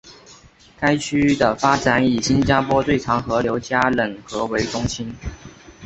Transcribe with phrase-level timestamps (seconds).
[0.79, 5.13] 该区的发展以新加坡最长河流加冷河为中心。